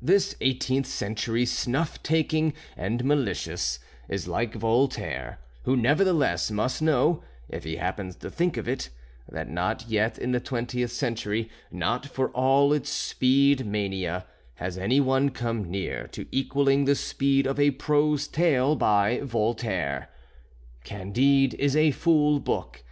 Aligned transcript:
This 0.00 0.36
Eighteenth 0.40 0.86
Century 0.86 1.44
snuff 1.44 2.00
taking 2.04 2.54
and 2.76 3.04
malicious, 3.04 3.80
is 4.08 4.28
like 4.28 4.54
Voltaire, 4.54 5.40
who 5.64 5.76
nevertheless 5.76 6.52
must 6.52 6.80
know, 6.80 7.24
if 7.48 7.64
he 7.64 7.74
happens 7.74 8.14
to 8.18 8.30
think 8.30 8.56
of 8.56 8.68
it, 8.68 8.90
that 9.28 9.50
not 9.50 9.88
yet 9.88 10.18
in 10.18 10.30
the 10.30 10.38
Twentieth 10.38 10.92
Century, 10.92 11.50
not 11.72 12.06
for 12.06 12.28
all 12.30 12.72
its 12.72 12.90
speed 12.90 13.66
mania, 13.66 14.24
has 14.54 14.78
any 14.78 15.00
one 15.00 15.30
come 15.30 15.68
near 15.68 16.06
to 16.12 16.28
equalling 16.30 16.84
the 16.84 16.94
speed 16.94 17.44
of 17.44 17.58
a 17.58 17.72
prose 17.72 18.28
tale 18.28 18.76
by 18.76 19.18
Voltaire. 19.18 20.10
"Candide" 20.84 21.54
is 21.54 21.74
a 21.74 21.90
full 21.90 22.38
book. 22.38 22.84